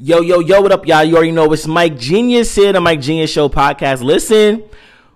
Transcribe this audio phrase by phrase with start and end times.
[0.00, 1.02] Yo, yo, yo, what up, y'all?
[1.02, 4.00] You already know it's Mike Genius here, the Mike Genius Show podcast.
[4.00, 4.62] Listen,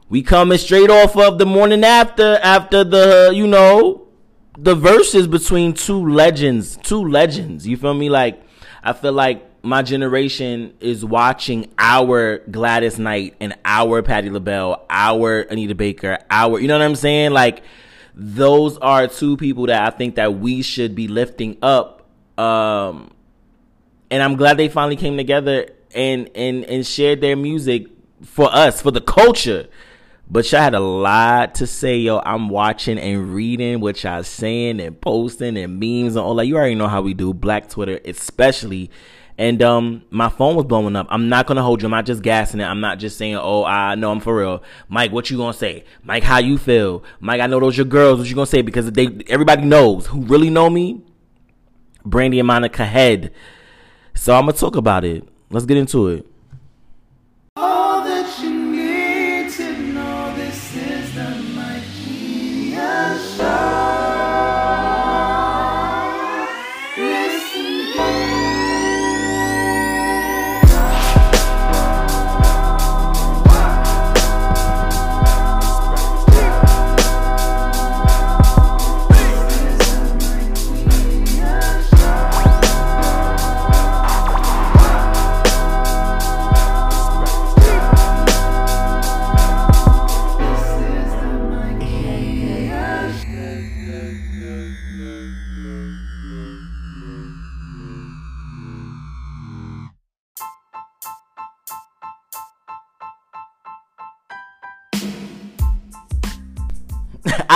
[0.08, 4.08] we coming straight off of the morning after, after the, you know,
[4.58, 7.64] the Verzuz between two legends, two legends.
[7.64, 8.10] You feel me?
[8.10, 8.42] Like,
[8.82, 15.42] I feel like my generation is watching our Gladys Knight and our Patti LaBelle, our
[15.42, 17.30] Anita Baker, our, you know what I'm saying?
[17.30, 17.62] Like,
[18.16, 22.00] those are two people that I think that we should be lifting up.
[22.36, 23.12] Um,
[24.12, 27.86] and I'm glad they finally came together and and and shared their music
[28.22, 29.68] for us for the culture.
[30.30, 32.20] But y'all had a lot to say, yo.
[32.24, 36.46] I'm watching and reading what y'all saying and posting and memes and all that.
[36.46, 38.90] You already know how we do Black Twitter, especially.
[39.38, 41.06] And um, my phone was blowing up.
[41.08, 41.86] I'm not gonna hold you.
[41.86, 42.64] I'm not just gassing it.
[42.64, 45.84] I'm not just saying, "Oh, I know I'm for real." Mike, what you gonna say?
[46.04, 47.02] Mike, how you feel?
[47.18, 48.18] Mike, I know those your girls.
[48.18, 48.60] What you gonna say?
[48.60, 51.00] Because they everybody knows who really know me.
[52.04, 53.32] Brandy and Monica Head
[54.14, 55.24] so I'm gonna talk about it.
[55.50, 56.26] Let's get into it.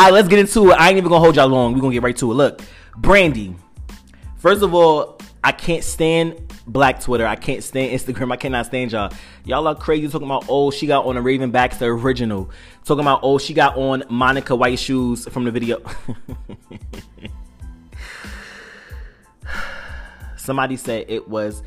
[0.07, 0.75] Right, let's get into it.
[0.75, 1.75] I ain't even gonna hold y'all long.
[1.75, 2.35] We're gonna get right to it.
[2.37, 2.63] Look,
[2.97, 3.57] Brandy.
[4.37, 7.27] First of all, I can't stand Black Twitter.
[7.27, 8.33] I can't stand Instagram.
[8.33, 9.13] I cannot stand y'all.
[9.45, 12.53] Y'all are crazy talking about oh she got on a Raven Baxter original.
[12.85, 15.83] Talking about oh she got on Monica White shoes from the video.
[20.37, 21.65] Somebody said it was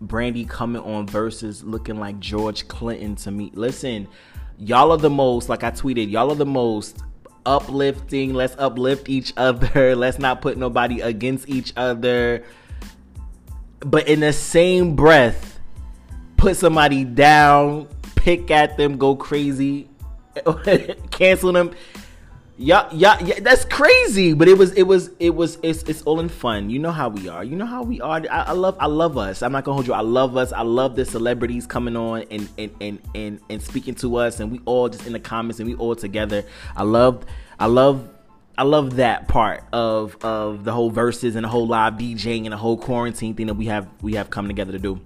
[0.00, 3.50] Brandy coming on Verzuz looking like George Clinton to me.
[3.52, 4.08] Listen,
[4.56, 6.10] y'all are the most like I tweeted.
[6.10, 7.02] Y'all are the most
[7.48, 8.34] uplifting.
[8.34, 9.96] Let's uplift each other.
[9.96, 12.44] Let's not put nobody against each other.
[13.80, 15.58] But in the same breath,
[16.36, 19.88] put somebody down, pick at them, go crazy,
[21.10, 21.74] cancel them.
[22.60, 24.32] Yeah, yeah, yeah, that's crazy.
[24.32, 26.70] But it was, it was, it was, it's, it's all in fun.
[26.70, 27.44] You know how we are.
[27.44, 28.20] You know how we are.
[28.28, 29.42] I, I love, I love us.
[29.42, 29.92] I'm not gonna hold you.
[29.92, 30.52] I love us.
[30.52, 34.50] I love the celebrities coming on and and and and and speaking to us, and
[34.50, 36.44] we all just in the comments, and we all together.
[36.76, 37.24] I love,
[37.60, 38.10] I love.
[38.56, 42.52] I love that part of of the whole Verzuz and the whole live DJing and
[42.52, 45.00] the whole quarantine thing that we have we have come together to do.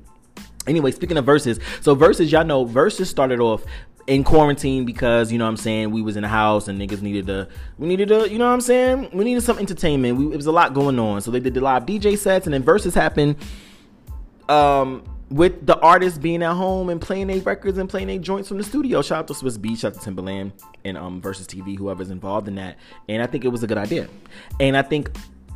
[0.66, 3.64] Anyway, speaking of Verzuz, so Verzuz, y'all know Verzuz started off
[4.06, 7.02] in quarantine because you know what I'm saying we was in the house and niggas
[7.02, 7.48] needed to
[7.78, 10.16] we needed to you know what I'm saying we needed some entertainment.
[10.16, 12.54] We, it was a lot going on, so they did the live DJ sets and
[12.54, 13.36] then Verzuz happened.
[14.48, 18.48] Um, with the artists being at home and playing their records and playing their joints
[18.48, 19.00] from the studio.
[19.00, 20.52] Shout out to Swiss Beatz, shout out to Timbaland
[20.84, 22.76] and um Verzuz TV, whoever's involved in that.
[23.08, 24.08] And I think it was a good idea.
[24.60, 25.10] And I think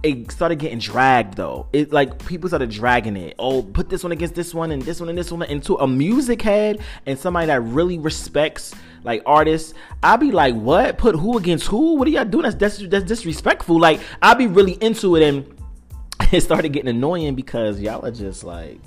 [0.06, 1.66] it started getting dragged though.
[1.72, 3.34] It like people started dragging it.
[3.38, 5.86] Oh, put this one against this one and this one and this one into a
[5.86, 9.74] music head and somebody that really respects like artists.
[10.02, 10.98] I'd be like, what?
[10.98, 11.96] Put who against who?
[11.96, 12.44] What are y'all doing?
[12.44, 13.78] That's that's, that's disrespectful.
[13.80, 15.54] Like I'd be really into it and
[16.32, 18.80] it started getting annoying because y'all are just like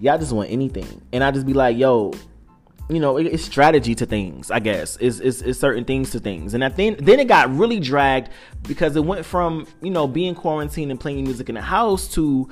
[0.00, 1.02] y'all just want anything.
[1.12, 2.12] And I just be like, yo,
[2.92, 4.96] you know, it's strategy to things, I guess.
[5.00, 6.54] It's, it's certain things to things.
[6.54, 8.30] And I think then it got really dragged
[8.62, 12.50] because it went from, you know, being quarantined and playing music in the house to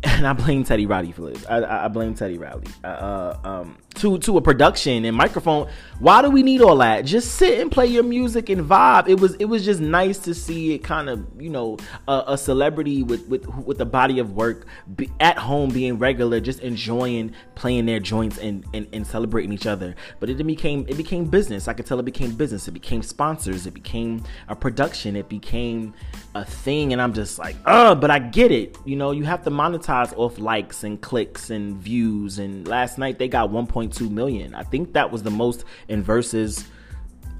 [0.02, 1.44] and I blame Teddy Riley for this.
[1.46, 2.66] I, I blame Teddy Riley.
[2.82, 5.68] Uh, um, to to a production and microphone.
[5.98, 7.04] Why do we need all that?
[7.04, 9.08] Just sit and play your music and vibe.
[9.08, 11.76] It was it was just nice to see it kind of you know
[12.08, 14.66] a, a celebrity with with with a body of work
[14.96, 19.66] be, at home being regular, just enjoying playing their joints and, and and celebrating each
[19.66, 19.94] other.
[20.18, 21.68] But it became it became business.
[21.68, 22.66] I could tell it became business.
[22.68, 23.66] It became sponsors.
[23.66, 25.16] It became a production.
[25.16, 25.94] It became
[26.34, 26.92] a thing.
[26.92, 28.76] And I'm just like, uh, but I get it.
[28.84, 32.38] You know, you have to monetize off likes and clicks and views.
[32.38, 33.66] And last night they got 1.
[33.90, 34.54] 1.2 million.
[34.54, 36.66] I think that was the most in Verzuz.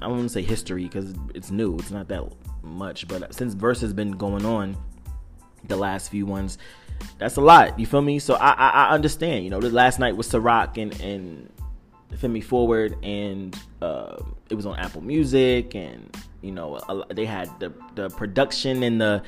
[0.01, 1.75] I don't want to say history because it's new.
[1.77, 2.23] It's not that
[2.63, 4.75] much, but since verse has been going on,
[5.67, 6.57] the last few ones,
[7.17, 7.79] that's a lot.
[7.79, 8.19] You feel me?
[8.19, 9.43] So I I, I understand.
[9.43, 11.51] You know, the last night was Ciroc and and
[12.17, 14.17] Femme It Forward, and uh,
[14.49, 19.23] it was on Apple Music, and you know they had the the production and the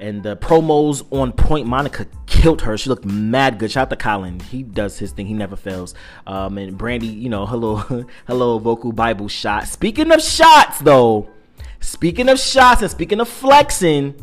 [0.00, 1.66] and the promos on point.
[1.66, 2.76] Monica killed her.
[2.76, 3.70] She looked mad good.
[3.70, 4.40] Shout out to Colin.
[4.40, 5.26] He does his thing.
[5.26, 5.94] He never fails.
[6.26, 7.76] Um, and Brandy, you know, hello,
[8.26, 9.68] hello, vocal Bible shot.
[9.68, 11.28] Speaking of shots, though,
[11.80, 14.14] speaking of shots and speaking of flexing,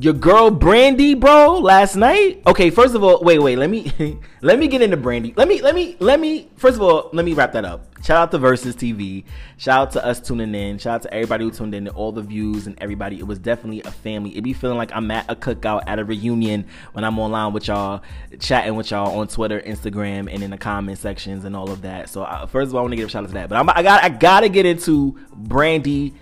[0.00, 2.42] your girl Brandy, bro, last night.
[2.46, 3.92] Okay, first of all, wait, wait, let me
[4.40, 5.34] let me get into Brandy.
[5.36, 7.86] Let me let me let me first of all, let me wrap that up.
[8.02, 9.24] Shout out to Verzuz TV.
[9.58, 10.78] Shout out to us tuning in.
[10.78, 13.18] Shout out to everybody who tuned in, to all the views and everybody.
[13.18, 14.34] It was definitely a family.
[14.34, 17.68] It be feeling like I'm at a cookout at a reunion when I'm online with
[17.68, 18.02] y'all,
[18.38, 22.08] chatting with y'all on Twitter, Instagram, and in the comment sections and all of that.
[22.08, 23.50] So uh, first of all, I want to give a shout out to that.
[23.50, 26.14] But I'm, I got I gotta get into Brandy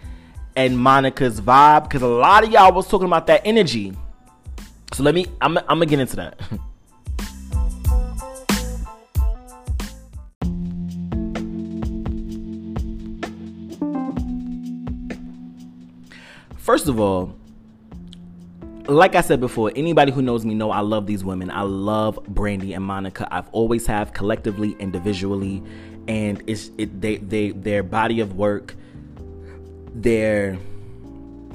[0.59, 3.93] and Monica's vibe because a lot of y'all was talking about that energy.
[4.93, 6.41] So let me, I'm, I'm gonna get into that.
[16.57, 17.37] First of all,
[18.89, 21.53] like I said before, anybody who knows me know I love these women.
[21.53, 23.29] I love Brandy and Monica.
[23.31, 25.63] I've always have collectively, individually,
[26.09, 28.75] and it's it they they their body of work
[29.94, 30.58] their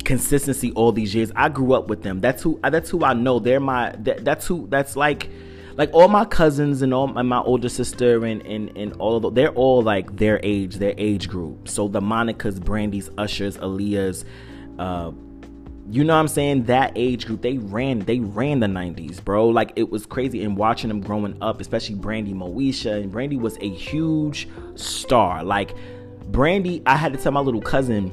[0.04, 1.32] consistency all these years.
[1.36, 2.20] I grew up with them.
[2.20, 3.40] That's who that's who I know.
[3.40, 5.30] They're my that, that's who that's like
[5.76, 9.24] like all my cousins and all my, my older sister and, and and all of
[9.24, 11.68] them, they're all like their age, their age group.
[11.68, 14.26] So the Monica's, Brandy's, Ushers, Aaliyah's,
[14.78, 15.12] uh,
[15.90, 16.64] you know what I'm saying?
[16.64, 19.50] That age group, they ran, they ran the 90s, bro.
[19.50, 20.44] Like it was crazy.
[20.44, 25.44] And watching them growing up, especially Brandy Moesha, and Brandy was a huge star.
[25.44, 25.76] Like
[26.28, 28.12] Brandy, I had to tell my little cousin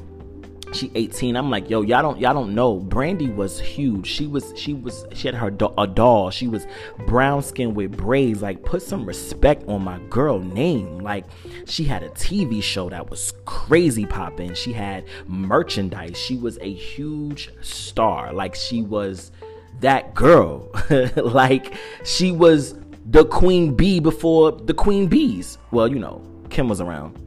[0.73, 2.77] she 18 i'm like yo y'all don't y'all don't know.
[2.77, 4.07] Brandy was huge.
[4.07, 6.29] She was she was she had her do- a doll.
[6.29, 6.65] She was
[7.07, 8.41] brown skin with braids.
[8.41, 10.99] Like put some respect on my girl name.
[10.99, 11.25] Like
[11.65, 16.17] she had a tv show that was crazy popping she had merchandise.
[16.17, 18.33] She was a huge star.
[18.33, 19.31] Like she was
[19.79, 20.69] that girl.
[21.15, 21.73] Like
[22.03, 22.75] she was
[23.05, 25.57] the queen bee before the queen bees.
[25.71, 27.17] Well you know kim was around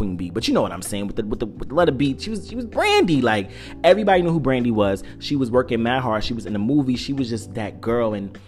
[0.00, 0.30] Queen Bee.
[0.30, 2.16] But you know what I'm saying with the with the, with the letter B.
[2.18, 3.20] She was she was Brandy.
[3.20, 3.50] Like
[3.84, 5.04] everybody knew who Brandy was.
[5.18, 6.24] She was working mad hard.
[6.24, 6.96] She was in the movie.
[6.96, 8.38] She was just that girl and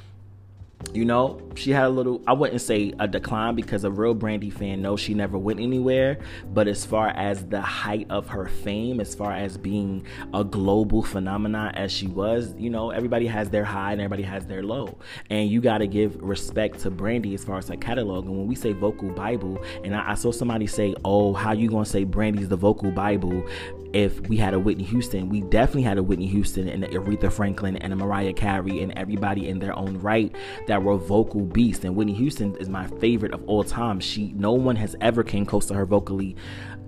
[0.93, 4.51] you know, she had a little, I wouldn't say a decline because a real Brandy
[4.51, 6.19] fan knows she never went anywhere.
[6.53, 11.03] But as far as the height of her fame, as far as being a global
[11.03, 14.99] phenomenon as she was, you know, everybody has their high and everybody has their low.
[15.31, 18.27] And you got to give respect to Brandy as far as her catalog.
[18.27, 21.69] And when we say vocal Bible, and I, I saw somebody say, oh, how you
[21.71, 23.45] going to say Brandy's the vocal Bible?
[23.93, 25.29] if we had a Whitney Houston.
[25.29, 29.49] We definitely had a Whitney Houston and Aretha Franklin and a Mariah Carey and everybody
[29.49, 30.35] in their own right
[30.73, 31.85] that were vocal beasts.
[31.85, 34.01] And Whitney Houston is my favorite of all time.
[34.01, 36.35] She no one has ever came close to her vocally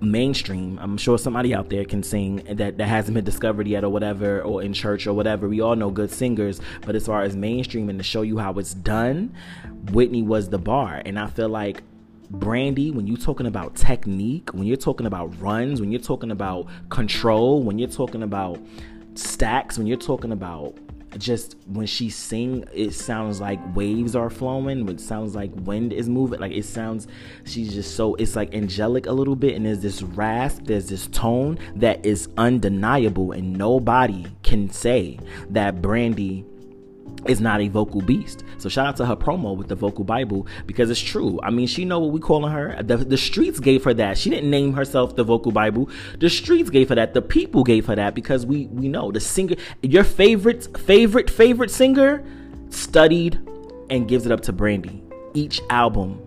[0.01, 0.79] mainstream.
[0.81, 4.41] I'm sure somebody out there can sing that, that hasn't been discovered yet or whatever,
[4.41, 5.47] or in church or whatever.
[5.47, 8.53] We all know good singers, but as far as mainstream and to show you how
[8.53, 9.35] it's done,
[9.91, 11.03] Whitney was the bar.
[11.05, 11.83] And I feel like
[12.31, 16.67] Brandy, when you're talking about technique, when you're talking about runs, when you're talking about
[16.89, 18.59] control, when you're talking about
[19.13, 20.75] stacks, when you're talking about
[21.17, 26.09] just when she sing it sounds like waves are flowing it sounds like wind is
[26.09, 26.39] moving.
[26.39, 27.07] Like it sounds
[27.45, 31.07] she's just so it's like angelic a little bit and there's this rasp there's this
[31.07, 35.19] tone that is undeniable and nobody can say
[35.49, 36.45] that brandy
[37.27, 38.43] is not a vocal beast.
[38.57, 41.39] So shout out to her promo with the vocal Bible because it's true.
[41.43, 42.81] I mean, she know what we calling her.
[42.81, 44.17] The, the streets gave her that.
[44.17, 45.89] She didn't name herself the vocal Bible.
[46.19, 47.13] The streets gave her that.
[47.13, 51.71] The people gave her that because we we know the singer, your favorite favorite favorite
[51.71, 52.23] singer,
[52.69, 53.39] studied
[53.89, 55.03] and gives it up to Brandy.
[55.33, 56.21] Each album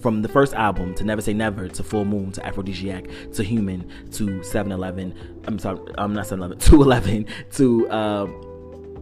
[0.00, 3.88] from the first album to Never Say Never to Full Moon to Afrodisiac to Human
[4.10, 5.14] to 7 Eleven.
[5.46, 8.26] I'm sorry, I'm not 7 Eleven, 211 to uh,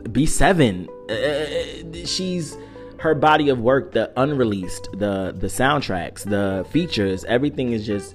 [0.05, 2.57] B7 uh, she's
[2.99, 8.15] her body of work, the unreleased, the the soundtracks, the features, everything is just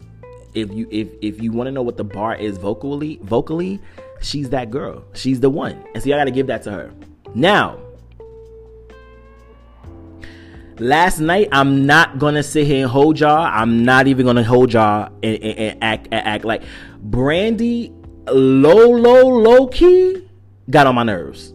[0.53, 3.81] if you if if you want to know what the bar is vocally vocally,
[4.21, 5.03] she's that girl.
[5.13, 5.83] She's the one.
[5.93, 6.93] And so I gotta give that to her.
[7.33, 7.79] Now,
[10.77, 13.43] last night I'm not gonna sit here and hold y'all.
[13.43, 16.61] I'm not even gonna hold y'all and, and, and act and act like
[17.01, 17.91] Brandy
[18.27, 20.27] low, low, low key
[20.69, 21.54] got on my nerves.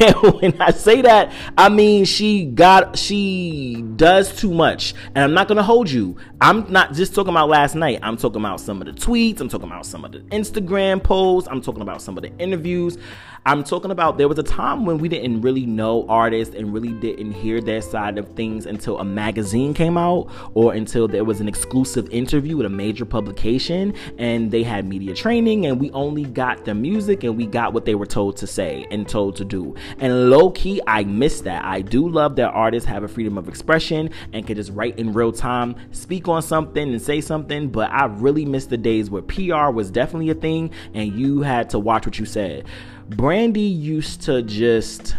[0.40, 4.94] when I say that, I mean she got she does too much.
[5.14, 6.16] And I'm not gonna hold you.
[6.40, 8.00] I'm not just talking about last night.
[8.02, 9.40] I'm talking about some of the tweets.
[9.40, 11.48] I'm talking about some of the Instagram posts.
[11.50, 12.98] I'm talking about some of the interviews.
[13.44, 16.92] I'm talking about there was a time when we didn't really know artists and really
[16.92, 21.40] didn't hear their side of things until a magazine came out or until there was
[21.40, 26.22] an exclusive interview with a major publication and they had media training and we only
[26.22, 29.44] got the music and we got what they were told to say and told to
[29.44, 29.74] do.
[29.98, 31.64] And low key, I miss that.
[31.64, 35.12] I do love that artists have a freedom of expression and can just write in
[35.12, 39.22] real time, speak on something and say something, but I really miss the days where
[39.22, 42.66] PR was definitely a thing and you had to watch what you said.
[43.08, 45.16] Brandy used to just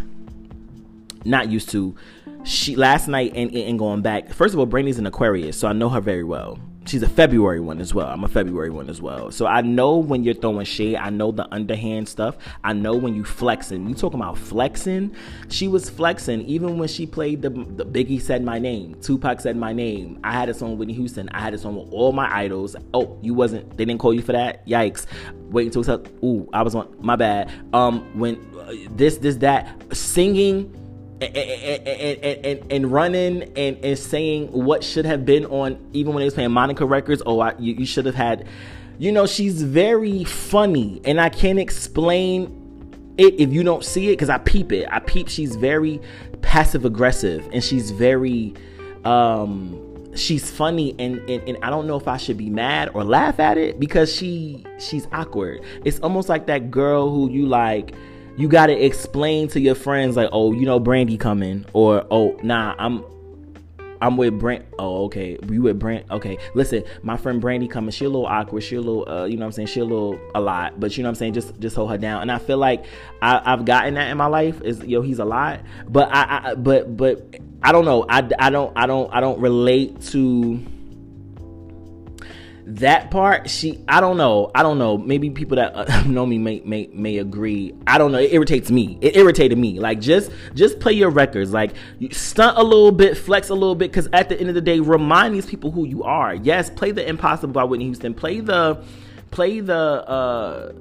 [1.25, 1.95] not used to.
[2.43, 4.33] She last night and, and going back.
[4.33, 7.59] First of all, Brandy's an Aquarius, so I know her very well she's a February
[7.59, 8.07] one as well.
[8.07, 9.31] I'm a February one as well.
[9.31, 10.95] So I know when you're throwing shade.
[10.97, 12.37] I know the underhand stuff.
[12.63, 13.87] I know when you flexing.
[13.87, 15.15] You talking about flexing?
[15.49, 18.95] She was flexing even when she played the, the Biggie said my name.
[19.01, 20.19] Tupac said my name.
[20.23, 21.29] I had a song with Whitney Houston.
[21.29, 22.75] I had a song with all my idols.
[22.93, 23.77] Oh, you wasn't.
[23.77, 24.65] They didn't call you for that.
[24.67, 25.05] Yikes.
[25.49, 26.93] Wait until Ooh, I was on.
[26.99, 27.51] My bad.
[27.73, 30.73] Um, when uh, this this that singing
[31.23, 36.21] and, and, and, and, running and, and saying what should have been on even when
[36.21, 37.21] they was playing Monica records.
[37.25, 38.47] Oh, I, you, you should have had.
[38.99, 44.13] You know, she's very funny, and I can't explain it if you don't see it
[44.13, 44.87] because I peep it.
[44.91, 45.27] I peep.
[45.29, 45.99] She's very
[46.41, 48.53] passive aggressive, and she's very.
[49.05, 49.79] um
[50.15, 53.39] she's funny and, and and I don't know if I should be mad or laugh
[53.39, 55.61] at it because she she's awkward.
[55.85, 57.95] It's almost like that girl who you like
[58.37, 62.37] you got to explain to your friends like, oh, you know, Brandy coming, or oh,
[62.41, 63.03] nah, I'm
[64.03, 64.65] I'm with Brent.
[64.77, 65.37] Oh, okay.
[65.47, 66.11] We with Brent.
[66.11, 66.37] Okay.
[66.55, 67.91] Listen, my friend Brandy coming.
[67.91, 68.61] She a little awkward.
[68.61, 69.67] She a little, uh, you know what I'm saying?
[69.67, 70.77] She a little, a lot.
[70.77, 71.33] But you know what I'm saying?
[71.35, 72.21] Just, just hold her down.
[72.21, 72.83] And I feel like
[73.21, 74.61] I, have gotten that in my life.
[74.61, 75.61] Is yo, he's a lot.
[75.87, 78.05] But I, I, but, but I don't know.
[78.09, 80.61] I, I don't, I don't, I don't relate to
[82.65, 84.49] that part she i don't know.
[84.55, 84.97] I don't know.
[84.97, 87.73] Maybe people that uh, know me may, may may agree.
[87.85, 88.19] I don't know.
[88.19, 88.97] It irritates me.
[89.01, 89.79] It irritated me.
[89.79, 91.51] Like just just play your records.
[91.51, 91.73] Like
[92.11, 94.79] stunt a little bit flex a little bit because at the end of the day
[94.79, 96.35] remind these people who you are.
[96.35, 98.13] Yes play the impossible by whitney houston.
[98.13, 98.83] Play the
[99.31, 100.71] play the uh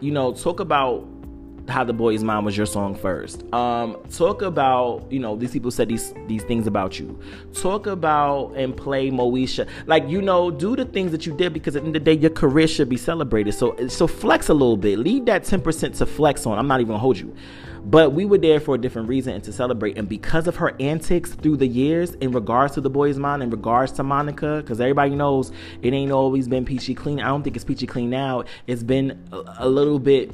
[0.00, 1.06] you know talk about
[1.68, 3.42] how the Boy Is Mine was your song first.
[3.52, 7.18] Um, talk about you know these people said these these things about you.
[7.54, 9.68] Talk about and play Moesha.
[9.86, 12.14] Like you know, do the things that you did because at the end of the
[12.14, 13.52] day, your career should be celebrated.
[13.52, 14.98] So so flex a little bit.
[14.98, 16.58] Leave that ten percent to flex on.
[16.58, 17.34] I'm not even gonna hold you.
[17.84, 19.96] But we were there for a different reason and to celebrate.
[19.96, 23.40] And because of her antics through the years in regards to the Boy Is Mine,
[23.42, 25.50] in regards to Monica, because everybody knows
[25.82, 27.20] it ain't always been peachy clean.
[27.20, 28.44] I don't think it's peachy clean now.
[28.66, 30.30] It's been a little bit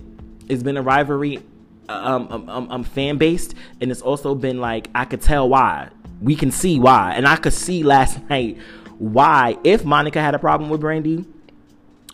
[0.49, 1.43] it's been a rivalry
[1.89, 5.91] um, um, um, um fan based, and it's also been like I could tell why.
[6.21, 8.59] We can see why, and I could see last night
[8.99, 11.25] why if Monica had a problem with Brandy,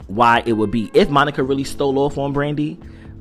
[0.06, 0.90] why it would be.
[0.94, 2.74] If Monica really stole off on Brandy,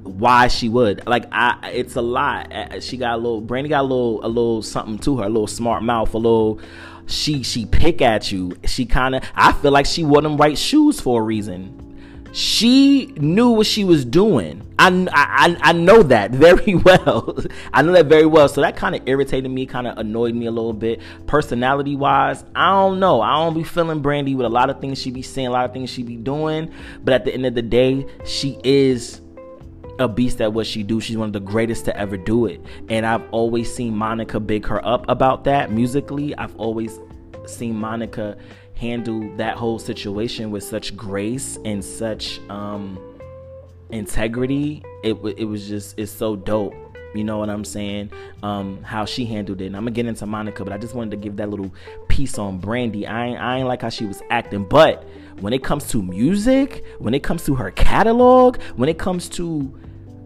[0.03, 1.05] why she would.
[1.07, 2.51] Like I, it's a lot.
[2.81, 3.41] She got a little.
[3.41, 6.59] Brandy got a little, a little something to her, a little smart mouth, a little.
[7.05, 8.53] She she pick at you.
[8.65, 9.23] She kind of.
[9.35, 11.90] I feel like she wore them right shoes for a reason
[12.31, 14.65] she knew what she was doing.
[14.79, 17.37] I, I, I know that very well.
[17.73, 18.47] I know that very well.
[18.47, 21.01] So that kind of irritated me, kind of annoyed me a little bit.
[21.27, 23.21] Personality wise, I don't know.
[23.21, 25.65] I don't be feeling Brandy with a lot of things she be saying, a lot
[25.65, 26.71] of things she be doing.
[27.03, 29.21] But at the end of the day, she is
[29.99, 30.99] a beast at what she do.
[30.99, 32.61] She's one of the greatest to ever do it.
[32.89, 36.35] And I've always seen Monica big her up about that musically.
[36.35, 36.99] I've always
[37.45, 38.37] seen Monica
[38.81, 42.99] handle that whole situation with such grace and such um,
[43.91, 44.83] integrity.
[45.03, 46.73] It it was just it's so dope.
[47.13, 48.11] You know what I'm saying?
[48.41, 49.67] Um, how she handled it.
[49.67, 51.71] And I'm gonna get into Monica, but I just wanted to give that little
[52.07, 53.05] piece on Brandy.
[53.05, 55.03] I ain't, I ain't like how she was acting, but
[55.41, 59.77] when it comes to music, when it comes to her catalog, when it comes to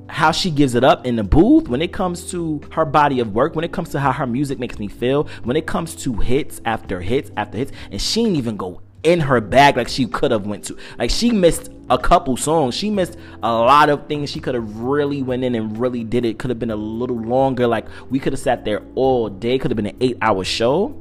[0.07, 3.33] how she gives it up in the booth, when it comes to her body of
[3.33, 6.13] work, when it comes to how her music makes me feel, when it comes to
[6.13, 10.07] hits after hits after hits, and she didn't even go in her bag like she
[10.07, 10.77] could have went to.
[10.97, 12.75] Like she missed a couple songs.
[12.75, 14.31] She missed a lot of things.
[14.31, 16.39] She could have really went in and really did it.
[16.39, 17.67] Could have been a little longer.
[17.67, 19.59] Like we could have sat there all day.
[19.59, 20.99] Could have been an eight hour show.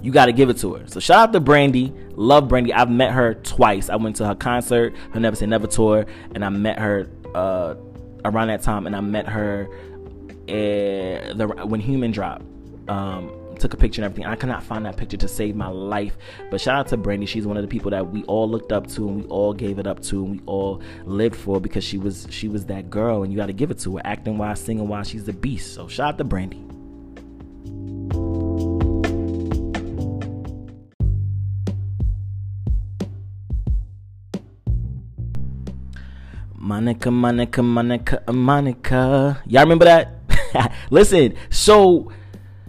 [0.00, 0.86] You got to give it to her.
[0.88, 1.92] So shout out to Brandy.
[2.16, 2.72] Love Brandy.
[2.72, 3.88] I've met her twice.
[3.88, 7.74] I went to her concert, her Never Say Never tour, and I met her uh,
[8.24, 9.68] around that time, and I met her
[10.48, 12.44] uh, the when Human dropped.
[12.88, 14.26] Um, took a picture and everything.
[14.26, 16.16] I cannot find that picture to save my life.
[16.50, 17.26] But shout out to Brandy.
[17.26, 19.78] She's one of the people that we all looked up to and we all gave
[19.78, 23.22] it up to and we all lived for because she was she was that girl
[23.22, 24.02] and you got to give it to her.
[24.04, 25.74] Acting wise, singing wise, she's the beast.
[25.74, 26.62] So shout out to Brandy.
[36.62, 39.42] Monica, Monica, Monica, Monica.
[39.46, 40.72] Y'all remember that?
[40.90, 42.12] Listen, so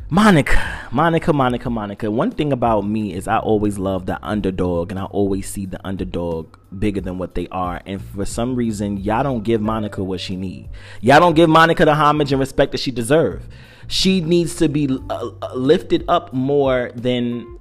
[0.09, 2.09] Monica, Monica, Monica, Monica.
[2.09, 5.79] One thing about me is I always love the underdog and I always see the
[5.85, 7.83] underdog bigger than what they are.
[7.85, 10.69] And for some reason, y'all don't give Monica what she need.
[10.99, 13.47] Y'all don't give Monica the homage and respect that she deserve.
[13.87, 17.59] She needs to be uh, uh lifted up more than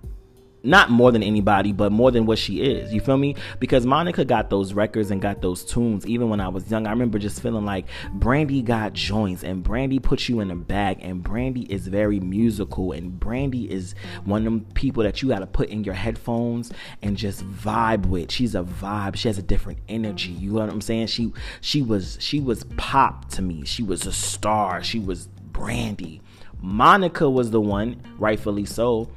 [0.64, 2.92] not more than anybody, but more than what she is.
[2.92, 3.36] You feel me?
[3.58, 6.06] Because Monica got those records and got those tunes.
[6.06, 9.98] Even when I was young, I remember just feeling like Brandy got joints and Brandy
[9.98, 14.44] puts you in a bag and Brandy is very musical and Brandy is one of
[14.44, 18.30] them people that you got to put in your headphones and just vibe with.
[18.30, 19.16] She's a vibe.
[19.16, 20.30] She has a different energy.
[20.30, 21.08] You know what I'm saying?
[21.08, 23.64] She she was she was pop to me.
[23.64, 24.82] She was a star.
[24.82, 26.20] She was Brandy.
[26.60, 29.10] Monica was the one, rightfully so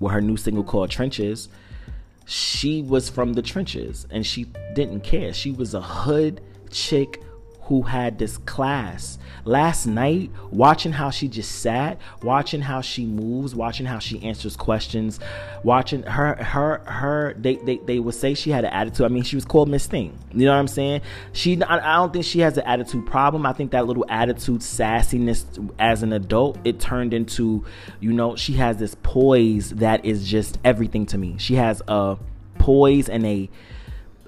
[0.00, 1.48] with her new single called Trenches,
[2.26, 5.32] she was from the trenches and she didn't care.
[5.32, 7.22] She was a hood chick
[7.66, 9.18] who had this class.
[9.44, 14.56] Last night, watching how she just sat, watching how she moves, watching how she answers
[14.56, 15.18] questions,
[15.64, 19.04] watching her, her, her, they, they, they would say she had an attitude.
[19.04, 20.16] I mean, she was called Miss Thing.
[20.32, 21.00] You know what I'm saying?
[21.32, 23.44] She, I, don't think she has an attitude problem.
[23.46, 25.44] I think that little attitude, sassiness
[25.78, 27.64] as an adult, it turned into,
[27.98, 31.36] you know, she has this poise that is just everything to me.
[31.38, 32.16] She has a
[32.58, 33.50] poise and a,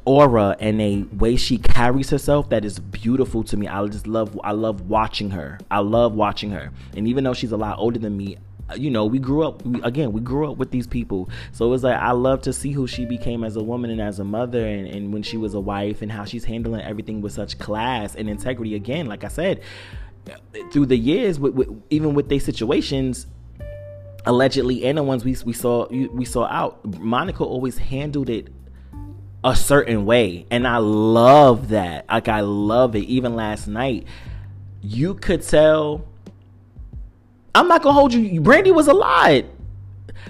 [0.08, 3.68] aura and a way she carries herself that is beautiful to me.
[3.68, 5.58] I just love I love watching her.
[5.70, 6.72] I love watching her.
[6.96, 8.38] And even though she's a lot older than me,
[8.74, 11.28] you know, we grew up we, again, we grew up with these people.
[11.52, 14.00] So it was like I love to see who she became as a woman and
[14.00, 17.20] as a mother and, and when she was a wife and how she's handling everything
[17.20, 19.60] with such class and integrity again, like I said,
[20.72, 23.26] through the years with, with even with their situations
[24.24, 28.48] allegedly and the ones we, we saw we saw out monica always handled it
[29.44, 30.46] a certain way.
[30.50, 32.06] And I love that.
[32.08, 33.04] Like I love it.
[33.04, 34.06] Even last night,
[34.82, 36.04] you could tell
[37.54, 38.40] I'm not gonna hold you.
[38.40, 39.44] Brandy was a lot.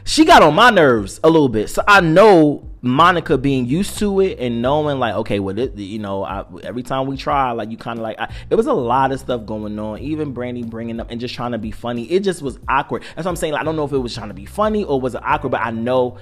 [0.04, 1.68] She got on my nerves a little bit.
[1.68, 5.98] So I know Monica being used to it and knowing like, okay, well, it, you
[5.98, 8.72] know, I, every time we try, like you kind of like, I, it was a
[8.72, 9.98] lot of stuff going on.
[9.98, 12.04] Even Brandy bringing up and just trying to be funny.
[12.10, 13.02] It just was awkward.
[13.16, 13.54] That's what I'm saying.
[13.54, 15.50] Like, I don't know if it was trying to be funny or was it awkward,
[15.50, 16.18] but I know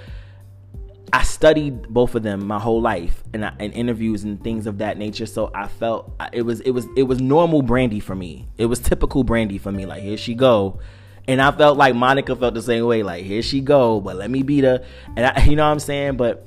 [1.12, 4.98] I studied both of them my whole life and in interviews and things of that
[4.98, 5.26] nature.
[5.26, 8.48] So I felt it was it was it was normal Brandy for me.
[8.58, 9.86] It was typical Brandy for me.
[9.86, 10.80] Like here she go,
[11.28, 13.02] and I felt like Monica felt the same way.
[13.02, 14.84] Like here she go, but let me beat her.
[15.16, 16.16] And I, you know what I'm saying.
[16.16, 16.46] But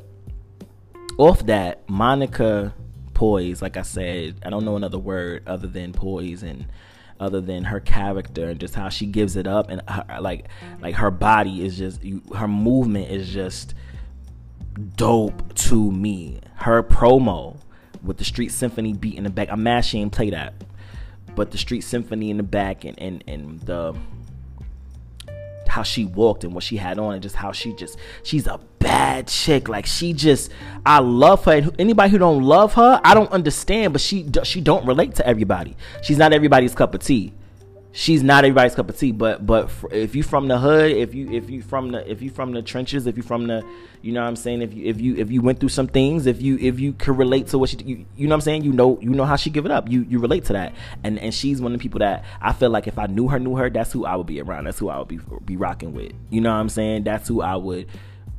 [1.18, 2.74] off that, Monica
[3.14, 3.62] poise.
[3.62, 6.66] Like I said, I don't know another word other than poise and
[7.20, 10.48] other than her character and just how she gives it up and her, like
[10.80, 12.02] like her body is just
[12.34, 13.74] her movement is just
[14.96, 16.40] dope to me.
[16.56, 17.58] Her promo
[18.04, 19.50] with the Street Symphony beat in the back.
[19.52, 20.54] I'm mad she didn't play that.
[21.36, 23.96] But the Street Symphony in the back and, and, and the
[25.68, 28.60] how she walked and what she had on and just how she just she's a
[28.80, 30.52] bad chick like she just
[30.84, 34.62] i love her and anybody who don't love her i don't understand but she she
[34.62, 37.32] don't relate to everybody she's not everybody's cup of tea
[37.92, 41.30] she's not everybody's cup of tea but but if you from the hood if you
[41.32, 43.66] if you from the if you from the trenches if you from the
[44.02, 44.62] you know what i'm saying?
[44.62, 47.18] If you if you if you went through some things if you if you could
[47.18, 48.64] relate to what she you, you know what i'm saying?
[48.64, 49.90] You know you know how she give it up.
[49.90, 50.74] You you relate to that.
[51.04, 53.40] And and she's one of the people that i feel like if i knew her
[53.40, 54.66] knew her that's who i would be around.
[54.66, 56.14] That's who i would be be rocking with.
[56.30, 57.04] You know what i'm saying?
[57.04, 57.88] That's who i would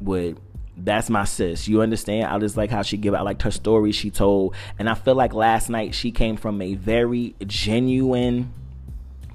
[0.00, 0.38] would
[0.76, 1.68] that's my sis.
[1.68, 2.24] You understand?
[2.24, 3.12] I just like how she give.
[3.12, 6.62] I liked her story she told, and I feel like last night she came from
[6.62, 8.54] a very genuine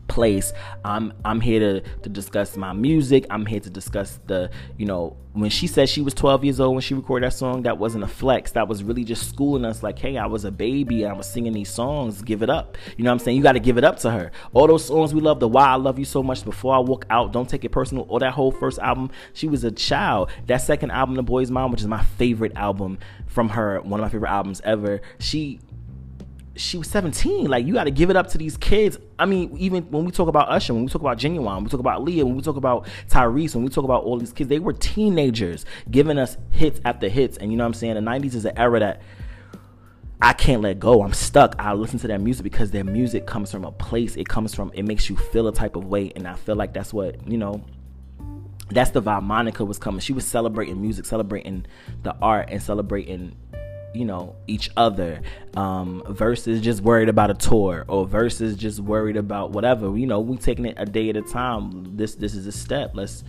[0.07, 0.53] place.
[0.83, 3.25] I'm I'm here to to discuss my music.
[3.29, 6.75] I'm here to discuss the you know when she said she was 12 years old
[6.75, 7.63] when she recorded that song.
[7.63, 8.51] That wasn't a flex.
[8.51, 9.83] That was really just schooling us.
[9.83, 11.05] Like, hey, I was a baby.
[11.05, 12.21] I was singing these songs.
[12.21, 12.77] Give it up.
[12.95, 13.37] You know what I'm saying?
[13.37, 14.31] You got to give it up to her.
[14.53, 15.41] All those songs we love.
[15.41, 16.45] The Why I Love You So Much.
[16.45, 17.33] Before I Walk Out.
[17.33, 18.05] Don't Take It Personal.
[18.07, 19.11] Or that whole first album.
[19.33, 20.31] She was a child.
[20.47, 23.81] That second album, The Boy Is Mine, which is my favorite album from her.
[23.81, 25.01] One of my favorite albums ever.
[25.19, 25.59] She
[26.55, 27.47] she was 17.
[27.47, 28.97] Like you got to give it up to these kids.
[29.19, 31.69] I mean, even when we talk about Usher, when we talk about Ginuwine, when we
[31.69, 34.49] talk about Leah, when we talk about Tyrese, when we talk about all these kids,
[34.49, 37.37] they were teenagers giving us hits after hits.
[37.37, 37.95] And you know what I'm saying?
[37.95, 39.01] The 90s is an era that
[40.21, 41.03] I can't let go.
[41.03, 41.55] I'm stuck.
[41.59, 44.15] I listen to their music because their music comes from a place.
[44.15, 44.71] It comes from.
[44.73, 47.37] It makes you feel a type of way, and I feel like that's what you
[47.37, 47.63] know
[48.69, 49.99] that's the vibe Monica was coming.
[49.99, 51.65] She was celebrating music, celebrating
[52.03, 53.35] the art, and celebrating
[53.95, 55.21] you know each other
[55.55, 59.97] um versus just worried about a tour or versus just worried about whatever.
[59.97, 61.95] You know we taking it a day at a time.
[61.95, 62.91] This this is a step.
[62.93, 63.23] Let's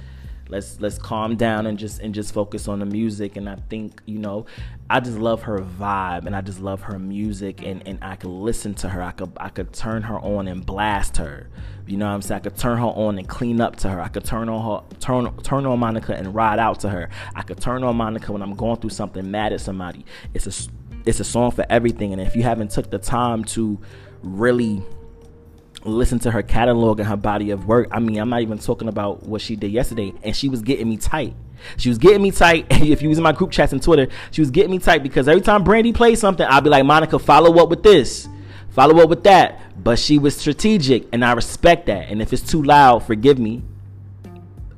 [0.49, 3.37] let's let's calm down and just and just focus on the music.
[3.37, 4.47] And i think you know
[4.89, 7.63] i just love her vibe and i just love her music.
[7.63, 9.03] And and i could listen to her.
[9.03, 11.49] I could i could turn her on and blast her.
[11.87, 12.41] You know what i'm saying?
[12.41, 14.01] I could turn her on and clean up to her.
[14.01, 17.09] I could turn on her turn turn on monica and ride out to her.
[17.35, 20.05] I could turn on monica when i'm going through something mad at somebody.
[20.35, 20.71] It's a
[21.07, 22.13] it's a song for everything.
[22.13, 23.79] And if you haven't took the time to
[24.23, 24.83] really
[25.87, 27.89] listen to her catalog and her body of work.
[27.91, 30.89] I mean, I'm not even talking about what she did yesterday, and she was getting
[30.89, 31.35] me tight.
[31.77, 32.67] She was getting me tight.
[32.71, 35.41] if you use my group chats and Twitter, she was getting me tight because every
[35.41, 38.29] time Brandy plays something, I'll be like, Monica, follow up with this,
[38.71, 39.61] follow up with that.
[39.83, 42.09] But she was strategic, and I respect that.
[42.09, 43.63] And if it's too loud, forgive me.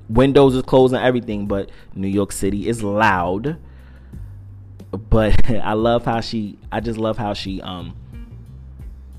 [0.09, 3.59] Windows is closed and everything, but New York City is loud.
[4.90, 6.59] But I love how she.
[6.73, 7.94] I just love how she um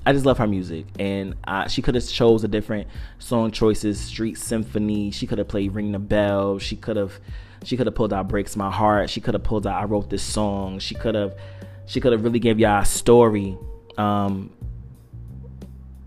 [0.06, 1.34] I just love her music, and
[1.68, 4.00] she could have chose a different song choices.
[4.00, 5.10] Street Symphony.
[5.10, 6.58] She could have played Ring the Bell.
[6.58, 7.20] She could have,
[7.64, 9.10] she could have pulled out Breaks My Heart.
[9.10, 10.78] She could have pulled out I Wrote This Song.
[10.78, 11.36] She could have,
[11.84, 13.58] she could have really gave y'all a story,
[13.98, 14.50] um,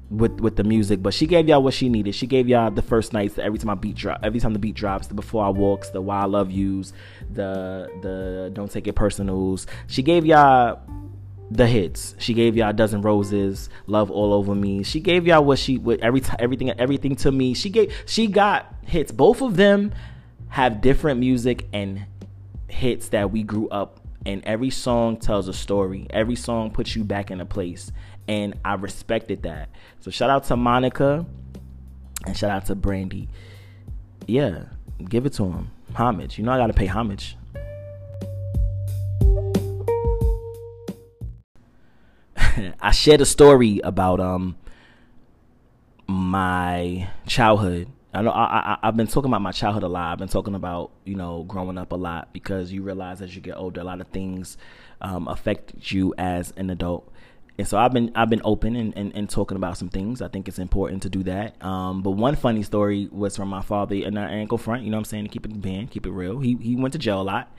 [0.09, 1.03] with with the music.
[1.03, 2.15] But she gave y'all what she needed.
[2.15, 3.37] She gave y'all the first nights.
[3.37, 6.01] Every time I beat drop, every time the beat drops, the Before I Walks, the
[6.01, 6.93] Why I Love Yous,
[7.31, 9.67] the the Don't Take It Personals.
[9.85, 10.81] She gave y'all
[11.53, 12.15] the hits.
[12.17, 14.83] She gave y'all a dozen roses, love all over me.
[14.83, 17.53] She gave y'all what she what every t- everything everything to me.
[17.53, 19.11] She gave she got hits.
[19.11, 19.93] Both of them
[20.49, 22.05] have different music and
[22.67, 26.07] hits that we grew up and every song tells a story.
[26.09, 27.91] Every song puts you back in a place
[28.27, 29.69] and I respected that.
[29.99, 31.25] So shout out to Monica
[32.25, 33.29] and shout out to Brandy.
[34.25, 34.63] Yeah,
[35.07, 35.71] give it to him.
[35.93, 36.39] Homage.
[36.39, 37.37] You know I got to pay homage.
[42.81, 44.55] I shared a story about um
[46.07, 47.87] my childhood.
[48.13, 50.11] I know I, I have been talking about my childhood a lot.
[50.11, 53.41] I've been talking about you know growing up a lot because you realize as you
[53.41, 54.57] get older, a lot of things
[55.01, 57.11] um, affect you as an adult.
[57.57, 60.23] And so I've been I've been open and, and, and, talking about some things.
[60.23, 61.63] I think it's important to do that.
[61.63, 64.83] Um, but one funny story was from my father, and I go front.
[64.83, 65.27] You know what I'm saying?
[65.27, 66.39] Keep it band, keep it real.
[66.39, 67.55] He he went to jail a lot,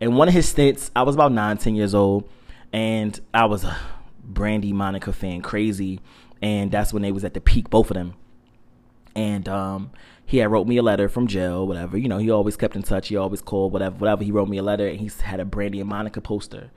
[0.00, 2.28] and one of his stints, I was about nine, ten years old,
[2.72, 3.76] and I was a
[4.26, 6.00] Brandy Monica fan crazy,
[6.42, 8.14] and that's when they was at the peak, both of them.
[9.14, 9.92] And um,
[10.26, 11.96] he had wrote me a letter from jail, whatever.
[11.96, 13.08] You know, he always kept in touch.
[13.08, 14.24] He always called, whatever, whatever.
[14.24, 16.70] He wrote me a letter, and he had a Brandy and Monica poster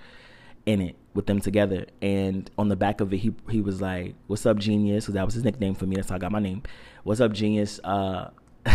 [0.65, 1.85] in it with them together.
[2.01, 5.25] And on the back of it, he he was like, "What's up, genius?" Because that
[5.25, 5.95] was his nickname for me.
[5.95, 6.63] That's how I got my name.
[7.03, 7.79] What's up, genius?
[7.83, 8.29] Uh,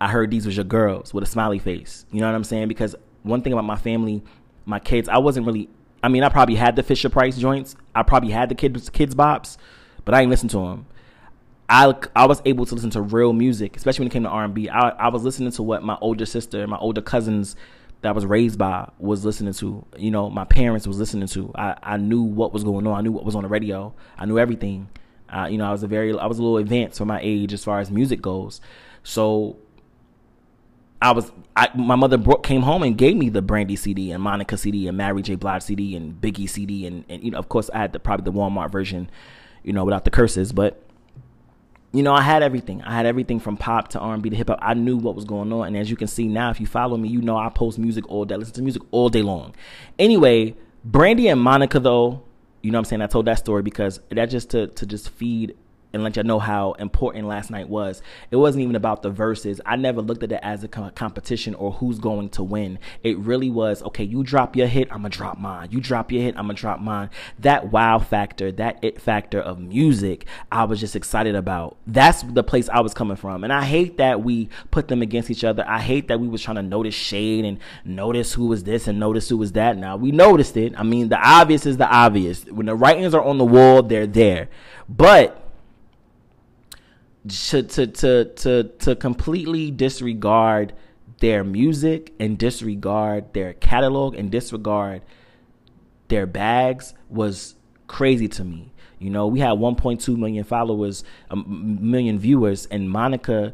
[0.00, 2.04] I heard these was your girls with a smiley face.
[2.12, 2.68] You know what I'm saying?
[2.68, 4.22] Because one thing about my family,
[4.64, 5.68] my kids, I wasn't really
[6.06, 7.74] I mean, I probably had the Fisher Price joints.
[7.92, 9.56] I probably had the kids kids bops,
[10.04, 10.86] but I ain't listen to them.
[11.68, 14.44] I I was able to listen to real music, especially when it came to R
[14.44, 14.68] and B.
[14.68, 17.56] I I was listening to what my older sister, my older cousins
[18.02, 19.84] that I was raised by was listening to.
[19.98, 21.50] You know, my parents was listening to.
[21.56, 22.96] I I knew what was going on.
[22.96, 23.92] I knew what was on the radio.
[24.16, 24.88] I knew everything.
[25.28, 27.52] Uh, you know, I was a very I was a little advanced for my age
[27.52, 28.60] as far as music goes.
[29.02, 29.56] So
[31.00, 34.22] I was I, my mother brought, came home and gave me the Brandy CD and
[34.22, 35.34] Monica CD and Mary J.
[35.34, 38.24] Blige CD and Biggie CD and, and you know of course I had the, probably
[38.24, 39.10] the Walmart version,
[39.62, 40.82] you know without the curses, but
[41.92, 42.82] you know I had everything.
[42.82, 44.58] I had everything from pop to R and B to hip hop.
[44.62, 46.96] I knew what was going on, and as you can see now, if you follow
[46.96, 49.54] me, you know I post music all day, listen to music all day long.
[49.98, 50.54] Anyway,
[50.84, 52.22] Brandy and Monica though,
[52.62, 55.10] you know what I'm saying I told that story because that just to to just
[55.10, 55.56] feed
[55.92, 58.02] and let y'all know how important last night was.
[58.30, 59.60] It wasn't even about the Verzuz.
[59.64, 62.78] I never looked at it as a competition or who's going to win.
[63.02, 65.68] It really was okay, you drop your hit, I'm gonna drop mine.
[65.70, 67.10] You drop your hit, I'm gonna drop mine.
[67.38, 71.76] That wow factor, that it factor of music, I was just excited about.
[71.86, 73.44] That's the place I was coming from.
[73.44, 75.64] And I hate that we put them against each other.
[75.66, 78.98] I hate that we was trying to notice shade and notice who was this and
[78.98, 79.76] notice who was that.
[79.76, 80.74] Now we noticed it.
[80.78, 82.44] I mean, the obvious is the obvious.
[82.44, 84.48] When the writings are on the wall, they're there.
[84.88, 85.45] But
[87.28, 90.72] to to to to to completely disregard
[91.20, 95.02] their music and disregard their catalog and disregard
[96.08, 97.54] their bags was
[97.86, 98.72] crazy to me.
[98.98, 103.52] You know, we had 1.2 million followers, a million viewers, and Monica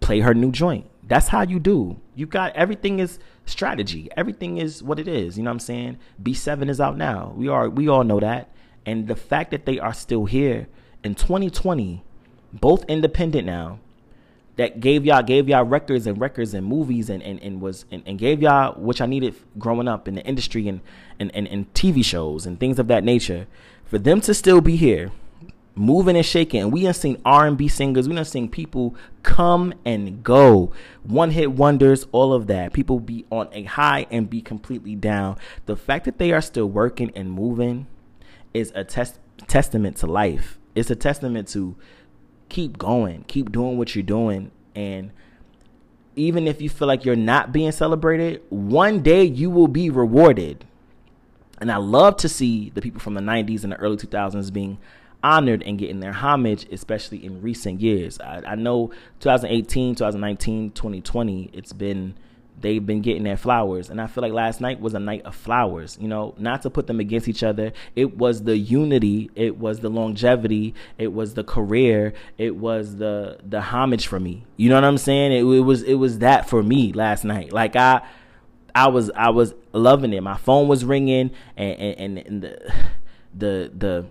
[0.00, 0.86] play her new joint.
[1.02, 2.00] That's how you do.
[2.14, 4.08] You got everything is strategy.
[4.16, 5.36] Everything is what it is.
[5.36, 5.98] You know what I'm saying?
[6.22, 7.32] B7 is out now.
[7.36, 8.50] We are we all know that.
[8.84, 10.68] And the fact that they are still here
[11.06, 12.02] in 2020,
[12.52, 13.78] both independent now,
[14.56, 18.02] that gave y'all gave y'all records and records and movies and and, and was and,
[18.06, 20.80] and gave y'all what I needed growing up in the industry and,
[21.20, 23.46] and and and TV shows and things of that nature.
[23.84, 25.12] For them to still be here,
[25.76, 28.96] moving and shaking, and we have seen R and B singers, we have seen people
[29.22, 30.72] come and go,
[31.04, 32.72] one hit wonders, all of that.
[32.72, 35.36] People be on a high and be completely down.
[35.66, 37.86] The fact that they are still working and moving
[38.52, 40.58] is a test testament to life.
[40.76, 41.74] It's a testament to
[42.48, 44.52] keep going, keep doing what you're doing.
[44.74, 45.10] And
[46.14, 50.64] even if you feel like you're not being celebrated, one day you will be rewarded.
[51.60, 54.78] And I love to see the people from the 90s and the early 2000s being
[55.22, 58.20] honored and getting their homage, especially in recent years.
[58.20, 62.14] I, I know 2018, 2019, 2020, it's been
[62.60, 63.90] they've been getting their flowers.
[63.90, 66.70] And I feel like last night was a night of flowers, you know, not to
[66.70, 67.72] put them against each other.
[67.94, 73.38] It was the unity, it was the longevity, it was the career, it was the
[73.46, 74.44] the homage for me.
[74.56, 75.32] You know what I'm saying?
[75.32, 77.52] It, it was it was that for me last night.
[77.52, 78.02] Like I
[78.74, 80.22] I was I was loving it.
[80.22, 82.72] My phone was ringing and and, and the
[83.34, 84.06] the the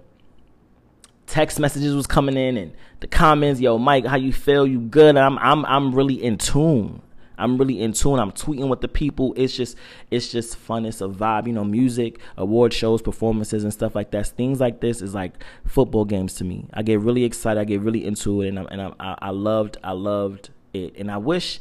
[1.27, 4.65] text messages was coming in and the comments, yo, Mike, how you feel?
[4.65, 5.17] You good?
[5.17, 7.01] I'm I'm I'm really in tune.
[7.37, 8.19] I'm really in tune.
[8.19, 9.33] I'm tweeting with the people.
[9.35, 9.77] It's just
[10.11, 10.85] it's just fun.
[10.85, 11.47] It's a vibe.
[11.47, 14.27] You know, music, award shows, performances, and stuff like that.
[14.27, 15.33] Things like this is like
[15.65, 16.67] football games to me.
[16.73, 17.59] I get really excited.
[17.59, 20.95] I get really into it, and I, and I, I loved I loved it.
[20.97, 21.59] And I wish.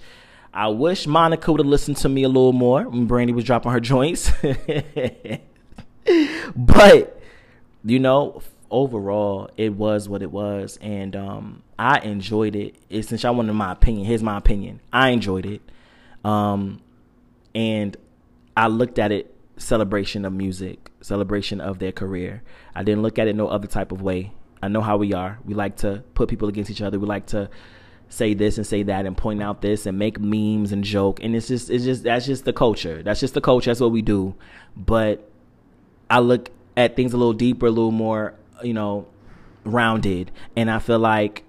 [0.56, 3.72] I wish Monica would have listened to me a little more when Brandy was dropping
[3.72, 4.30] her joints.
[6.54, 7.20] but,
[7.84, 8.40] you know,
[8.74, 12.76] overall, it was what it was, and um, I enjoyed it.
[13.04, 14.80] Since y'all wanted my opinion, here's my opinion.
[14.92, 15.62] I enjoyed it,
[16.24, 16.82] um,
[17.54, 17.96] and
[18.56, 22.42] I looked at it celebration of music, celebration of their career.
[22.74, 24.32] I didn't look at it no other type of way.
[24.60, 25.38] I know how we are.
[25.44, 26.98] We like to put people against each other.
[26.98, 27.48] We like to
[28.08, 31.22] say this and say that and point out this and make memes and joke.
[31.22, 33.04] And it's just it's just that's just the culture.
[33.04, 33.70] That's just the culture.
[33.70, 34.34] That's what we do.
[34.76, 35.30] But
[36.10, 39.06] I look at things a little deeper, a little more you know,
[39.64, 40.30] rounded.
[40.56, 41.44] And I feel like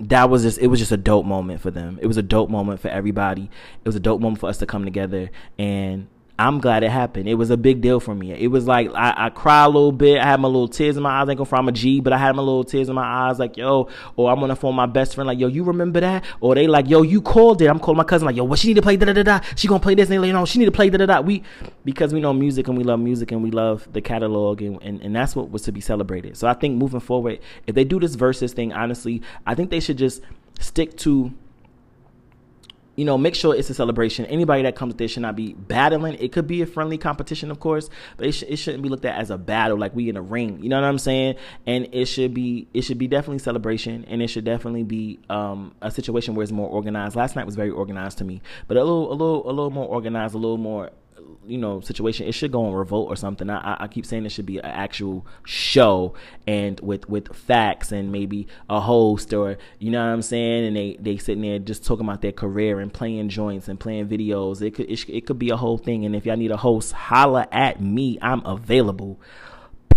[0.00, 1.98] that was just it was just a dope moment for them.
[2.02, 3.50] It was a dope moment for everybody.
[3.84, 7.28] It was a dope moment for us to come together and I'm glad it happened.
[7.28, 8.32] It was a big deal for me.
[8.32, 10.18] It was like I, I cried a little bit.
[10.18, 11.28] I had my little tears in my eyes.
[11.28, 13.38] I ain't gonna from a G, but I had my little tears in my eyes.
[13.38, 15.28] Like yo, or I'm gonna phone my best friend.
[15.28, 16.24] Like yo, you remember that?
[16.40, 17.66] Or they like yo, you called it.
[17.66, 18.26] I'm calling my cousin.
[18.26, 19.40] Like yo, what she need to play da da da da.
[19.54, 20.10] She gonna play this.
[20.10, 21.20] And they like, know, she need to play da da da.
[21.20, 21.44] We
[21.84, 25.00] because we know music and we love music and we love the catalog and, and
[25.02, 26.36] and that's what was to be celebrated.
[26.36, 29.80] So I think moving forward, if they do this Verzuz thing, honestly, I think they
[29.80, 30.20] should just
[30.58, 31.32] stick to
[32.96, 34.24] you know, make sure it's a celebration.
[34.26, 36.14] Anybody that comes there should not be battling.
[36.14, 39.04] It could be a friendly competition, of course, but it, sh- it shouldn't be looked
[39.04, 40.62] at as a battle, like we in a ring.
[40.62, 41.36] You know what I'm saying?
[41.66, 45.74] And it should be it should be definitely celebration, and it should definitely be um,
[45.82, 47.16] a situation where it's more organized.
[47.16, 49.86] Last night was very organized to me, but a little a little a little more
[49.86, 50.90] organized, a little more
[51.46, 53.50] you know situation it should go on revolt or something.
[53.50, 56.14] I, I keep saying it should be an actual show
[56.46, 60.66] and with with facts and maybe a host or you know what i'm saying?
[60.66, 64.08] And they they sitting there just talking about their career and playing joints and playing
[64.08, 64.62] videos.
[64.62, 66.04] It could it, it could be a whole thing.
[66.04, 68.18] And if y'all need a host holla at me.
[68.22, 69.20] I'm available.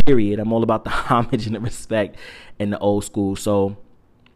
[0.05, 0.39] Period.
[0.39, 2.17] I'm all about the homage and the respect
[2.59, 3.35] and the old school.
[3.35, 3.77] So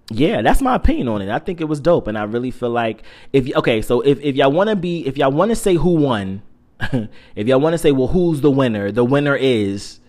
[0.10, 1.30] yeah, that's my opinion on it.
[1.30, 4.36] I think it was dope, and I really feel like if okay, so if, if
[4.36, 6.42] y'all want to be, if y'all want to say who won,
[7.36, 8.92] if y'all want to say, well, who's the winner?
[8.92, 10.00] The winner is,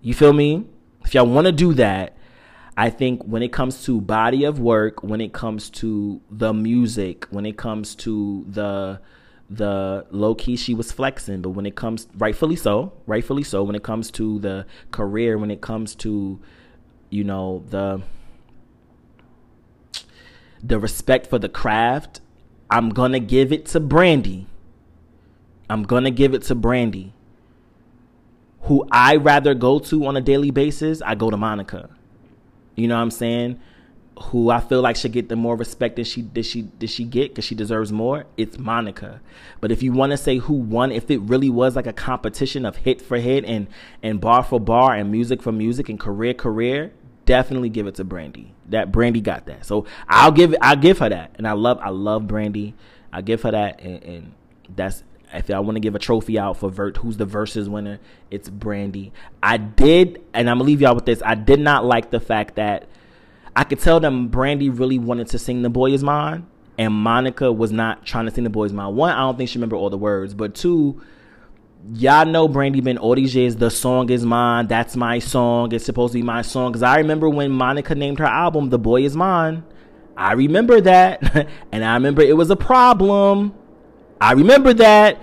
[0.00, 0.66] you feel me?
[1.04, 2.16] If y'all want to do that,
[2.76, 7.26] I think when it comes to body of work, when it comes to the music,
[7.30, 9.00] when it comes to the
[9.50, 13.74] the low key she was flexing, but when it comes rightfully so, rightfully so, when
[13.74, 16.38] it comes to the career, when it comes to
[17.10, 18.02] you know the
[20.62, 22.20] the respect for the craft,
[22.70, 24.46] I'm gonna give it to Brandy.
[25.68, 27.12] I'm gonna give it to Brandy.
[28.62, 31.90] Who I rather go to on a daily basis, I go to Monica.
[32.74, 33.60] You know what I'm saying?
[34.24, 37.04] Who I feel like should get the more respect that she did she did she
[37.04, 38.24] get because she deserves more.
[38.36, 39.20] It's Monica.
[39.60, 42.64] But if you want to say who won, if it really was like a competition
[42.64, 43.68] of hit for hit and
[44.02, 46.92] and bar for bar and music for music and career career,
[47.26, 48.54] definitely give it to Brandy.
[48.70, 49.64] That Brandy got that.
[49.64, 51.34] So I'll give I'll give her that.
[51.36, 52.74] And I love I love Brandy.
[53.12, 54.32] I give her that and, and
[54.74, 57.98] that's if I want to give a trophy out for Vert, who's the Verzuz winner,
[58.30, 59.12] it's Brandy.
[59.42, 61.22] I did, and I'm gonna leave y'all with this.
[61.24, 62.88] I did not like the fact that
[63.54, 66.46] I could tell them Brandy really wanted to sing "The Boy Is Mine,"
[66.78, 69.50] and Monica was not trying to sing "The Boy Is Mine." One, I don't think
[69.50, 71.02] she remember all the words, but two,
[71.92, 73.56] y'all know Brandy been all these years.
[73.56, 74.66] The song is mine.
[74.66, 75.72] That's my song.
[75.72, 76.72] It's supposed to be my song.
[76.72, 79.64] Cause I remember when Monica named her album "The Boy Is Mine."
[80.16, 81.48] I remember that.
[81.72, 83.54] and I remember it was a problem.
[84.20, 85.20] I remember that.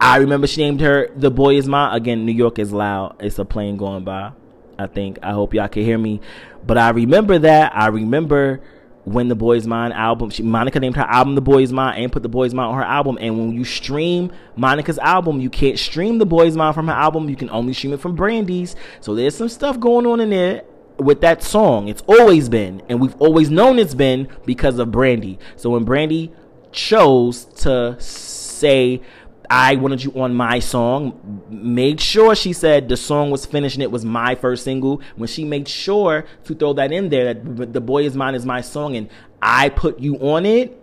[0.00, 1.94] I remember she named her The Boy Is Mine.
[1.94, 3.16] Again, New York is loud.
[3.20, 4.32] It's a plane going by.
[4.78, 5.18] I think.
[5.22, 6.20] I hope y'all can hear me.
[6.66, 7.74] But I remember that.
[7.74, 8.60] I remember
[9.04, 12.02] when the Boy Is Mine album, she, Monica named her album The Boy Is Mine
[12.02, 13.18] and put The Boy Is Mine on her album.
[13.20, 16.94] And when you stream Monica's album, you can't stream The Boy Is Mine from her
[16.94, 17.28] album.
[17.28, 18.74] You can only stream it from Brandy's.
[19.00, 20.64] So there's some stuff going on in there
[20.98, 21.88] with that song.
[21.88, 25.38] It's always been, and we've always known it's been because of Brandy.
[25.56, 26.32] So when Brandy
[26.74, 29.00] chose to say
[29.48, 31.44] I wanted you on my song.
[31.48, 35.00] Made sure she said the song was finished and it was my first single.
[35.16, 38.44] When she made sure to throw that in there, that the boy is mine is
[38.46, 39.08] my song, and
[39.40, 40.80] I put you on it.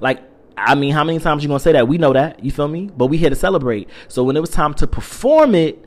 [0.00, 0.22] Like,
[0.56, 1.88] I mean, how many times you gonna say that?
[1.88, 2.44] We know that.
[2.44, 2.90] You feel me?
[2.96, 3.88] But we here to celebrate.
[4.08, 5.84] So when it was time to perform it,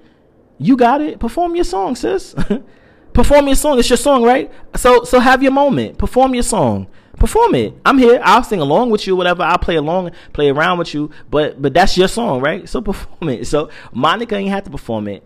[0.57, 1.19] you got it.
[1.19, 2.35] Perform your song, sis.
[3.13, 3.77] perform your song.
[3.77, 4.51] It's your song, right?
[4.75, 5.97] So so have your moment.
[5.97, 7.73] Perform your song perform it.
[7.85, 8.19] I'm here.
[8.23, 9.43] I'll sing along with you, whatever.
[9.43, 11.11] I'll play along, play around with you.
[11.29, 12.67] But but that's your song, right?
[12.67, 13.47] So perform it.
[13.47, 15.23] So Monica ain't have to perform it.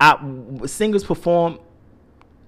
[0.00, 0.18] I,
[0.66, 1.58] singers perform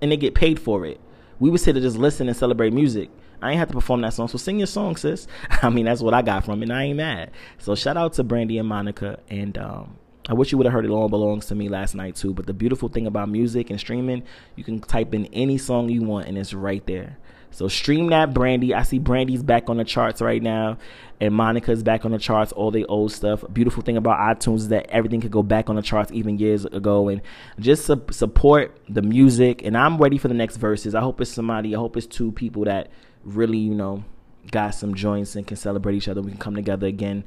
[0.00, 1.00] and they get paid for it.
[1.38, 3.11] We would sit to just listen and celebrate music.
[3.42, 4.29] I ain't have to perform that song.
[4.29, 5.26] So sing your song, sis.
[5.62, 6.64] I mean, that's what I got from it.
[6.64, 7.31] And I ain't mad.
[7.59, 9.20] So shout out to Brandy and Monica.
[9.29, 9.98] And um,
[10.29, 12.33] I wish you would have heard It All Belongs to Me last night too.
[12.33, 14.24] But the beautiful thing about music and streaming,
[14.57, 17.18] you can type in any song you want and it's right there.
[17.50, 18.74] So stream that Brandy.
[18.74, 20.78] I see Brandy's back on the charts right now,
[21.20, 22.52] and Monica's back on the charts.
[22.52, 23.44] All the old stuff.
[23.52, 26.64] Beautiful thing about iTunes is that everything could go back on the charts even years
[26.66, 27.22] ago, and
[27.59, 29.62] just su- support the music.
[29.64, 30.94] And I'm ready for the next Verzuz.
[30.94, 31.74] I hope it's somebody.
[31.74, 32.90] I hope it's two people that
[33.24, 34.04] really, you know,
[34.50, 36.22] got some joints and can celebrate each other.
[36.22, 37.24] We can come together again.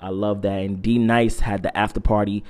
[0.00, 0.60] I love that.
[0.60, 2.44] And D-Nice had the after party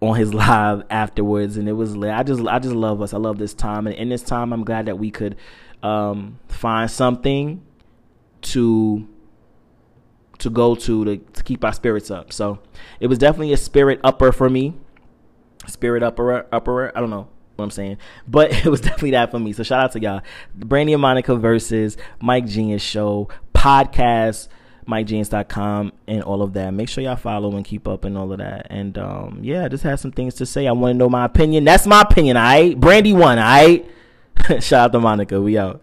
[0.00, 2.12] on his live afterwards, and it was lit.
[2.12, 3.14] I just I just love us.
[3.14, 5.36] I love this time, and in this time, I'm glad that we could
[5.82, 7.62] um, find something
[8.42, 9.08] to
[10.38, 12.32] to go to, to to keep our spirits up.
[12.32, 12.58] So
[13.00, 14.74] it was definitely a spirit upper for me.
[15.66, 16.96] Spirit upper upper.
[16.96, 19.52] I don't know what I'm saying, but it was definitely that for me.
[19.52, 20.20] So shout out to y'all.
[20.54, 24.48] Brandy and Monica Verzuz Mike Genius Show podcast.
[24.86, 26.72] MikeGenius.com and all of that.
[26.72, 28.68] Make sure y'all follow and keep up and all of that.
[28.70, 30.66] And um, yeah, just had some things to say.
[30.66, 31.64] I want to know my opinion.
[31.64, 32.78] That's my opinion, all right?
[32.78, 33.84] Brandy one, all right?
[34.60, 35.40] Shout out to Monica.
[35.40, 35.82] We out.